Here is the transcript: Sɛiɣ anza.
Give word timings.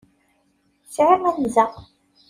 Sɛiɣ 0.95 1.21
anza. 1.29 1.65